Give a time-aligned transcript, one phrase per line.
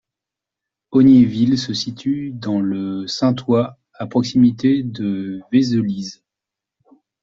[0.89, 6.23] Ognéville se situe dans le Saintois, à proximité de Vézelise.